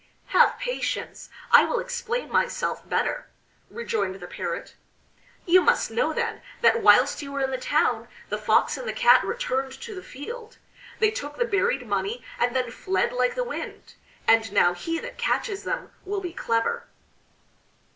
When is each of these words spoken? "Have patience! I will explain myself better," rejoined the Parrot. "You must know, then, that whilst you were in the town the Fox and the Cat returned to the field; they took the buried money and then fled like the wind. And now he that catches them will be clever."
"Have 0.29 0.57
patience! 0.57 1.29
I 1.51 1.63
will 1.63 1.77
explain 1.79 2.31
myself 2.31 2.89
better," 2.89 3.27
rejoined 3.69 4.15
the 4.15 4.25
Parrot. 4.25 4.73
"You 5.45 5.61
must 5.61 5.91
know, 5.91 6.11
then, 6.11 6.41
that 6.61 6.81
whilst 6.81 7.21
you 7.21 7.31
were 7.31 7.41
in 7.41 7.51
the 7.51 7.59
town 7.59 8.07
the 8.29 8.39
Fox 8.39 8.77
and 8.77 8.87
the 8.87 8.93
Cat 8.93 9.23
returned 9.23 9.73
to 9.81 9.93
the 9.93 10.01
field; 10.01 10.57
they 10.97 11.11
took 11.11 11.37
the 11.37 11.45
buried 11.45 11.85
money 11.85 12.25
and 12.39 12.55
then 12.55 12.71
fled 12.71 13.13
like 13.13 13.35
the 13.35 13.43
wind. 13.43 13.93
And 14.27 14.51
now 14.51 14.73
he 14.73 14.97
that 14.97 15.19
catches 15.19 15.65
them 15.65 15.91
will 16.03 16.19
be 16.19 16.33
clever." 16.33 16.87